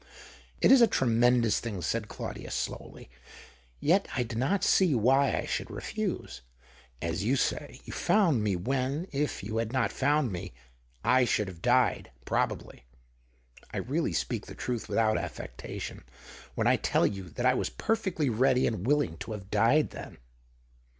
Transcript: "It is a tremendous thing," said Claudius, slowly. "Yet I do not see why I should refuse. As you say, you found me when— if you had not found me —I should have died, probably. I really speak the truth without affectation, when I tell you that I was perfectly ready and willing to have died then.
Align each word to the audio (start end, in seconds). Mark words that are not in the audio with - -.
"It 0.63 0.71
is 0.71 0.81
a 0.81 0.87
tremendous 0.87 1.59
thing," 1.59 1.79
said 1.83 2.07
Claudius, 2.07 2.55
slowly. 2.55 3.07
"Yet 3.79 4.07
I 4.15 4.23
do 4.23 4.35
not 4.35 4.63
see 4.63 4.95
why 4.95 5.37
I 5.37 5.45
should 5.45 5.69
refuse. 5.69 6.41
As 7.03 7.23
you 7.23 7.35
say, 7.35 7.81
you 7.85 7.93
found 7.93 8.43
me 8.43 8.55
when— 8.55 9.07
if 9.11 9.43
you 9.43 9.57
had 9.57 9.71
not 9.71 9.91
found 9.91 10.31
me 10.31 10.53
—I 11.03 11.23
should 11.25 11.47
have 11.47 11.61
died, 11.61 12.09
probably. 12.25 12.83
I 13.71 13.77
really 13.77 14.13
speak 14.13 14.47
the 14.47 14.55
truth 14.55 14.89
without 14.89 15.19
affectation, 15.19 16.03
when 16.55 16.65
I 16.65 16.77
tell 16.77 17.05
you 17.05 17.29
that 17.29 17.45
I 17.45 17.53
was 17.53 17.69
perfectly 17.69 18.27
ready 18.27 18.65
and 18.65 18.87
willing 18.87 19.17
to 19.19 19.33
have 19.33 19.51
died 19.51 19.91
then. 19.91 20.17